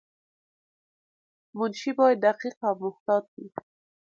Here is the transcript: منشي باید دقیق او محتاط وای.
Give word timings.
منشي 1.57 1.91
باید 1.99 2.17
دقیق 2.25 2.57
او 2.67 2.75
محتاط 2.83 3.25
وای. 3.31 3.47